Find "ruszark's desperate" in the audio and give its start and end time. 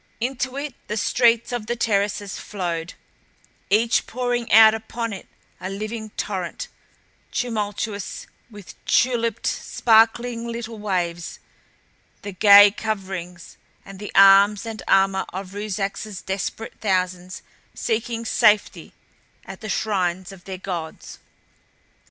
15.53-16.79